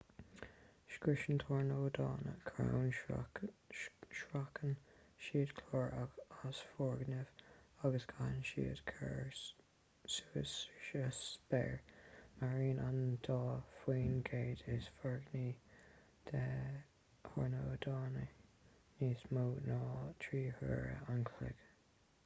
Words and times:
scriosann 0.91 1.39
tornádónna 1.41 2.31
crainn 2.45 2.87
sracann 4.19 4.71
siad 5.25 5.51
cláir 5.59 5.93
as 6.37 6.61
foirgnimh 6.77 7.43
agus 7.89 8.07
caitheann 8.15 8.47
siad 8.53 8.81
cairr 8.93 9.37
suas 10.15 10.55
sa 10.87 11.03
spéir 11.19 11.77
maireann 12.41 12.83
an 12.87 12.99
dá 13.29 13.39
faoin 13.85 14.17
gcéad 14.33 14.65
is 14.79 14.89
foréigní 15.03 15.45
de 16.33 16.43
thornádónna 17.31 18.27
níos 19.03 19.29
mó 19.37 19.47
ná 19.71 19.81
trí 20.27 20.43
huaire 20.61 20.93
an 21.17 21.25
chloig 21.33 21.67